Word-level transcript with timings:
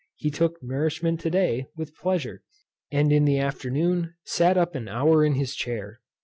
He 0.15 0.31
took 0.31 0.57
nourishment 0.63 1.19
to 1.19 1.29
day, 1.29 1.67
with 1.75 1.95
pleasure; 1.95 2.41
and, 2.91 3.13
in 3.13 3.23
the 3.23 3.37
afternoon, 3.37 4.15
sat 4.23 4.57
up 4.57 4.73
an 4.73 4.87
hour 4.87 5.23
in 5.23 5.35
his 5.35 5.53
chair. 5.55 5.99